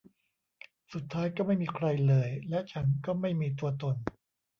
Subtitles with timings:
[0.93, 3.95] สุดท้าย ก็ไม่มีใครเลย และฉันก็ไม่มีตัวตน